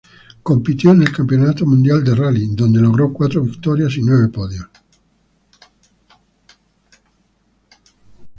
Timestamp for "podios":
4.29-4.67